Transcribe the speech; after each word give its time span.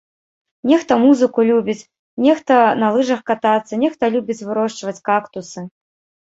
Нехта 0.69 0.93
музыку 1.01 1.43
любіць, 1.49 1.83
нехта 2.27 2.55
на 2.85 2.89
лыжах 2.95 3.21
катацца, 3.29 3.73
нехта 3.83 4.03
любіць 4.17 4.39
вырошчваць 4.49 4.97
кактусы. 5.13 5.67